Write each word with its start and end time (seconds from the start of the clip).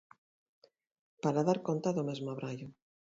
Para 1.23 1.45
dar 1.47 1.59
conta 1.67 1.89
do 1.95 2.07
mesmo 2.09 2.27
abraio. 2.29 2.67